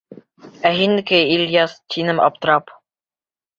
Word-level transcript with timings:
Ә 0.69 0.71
һинеке, 0.79 1.19
Ильяс?— 1.35 1.77
тинем 1.97 2.25
аптырам. 2.31 2.75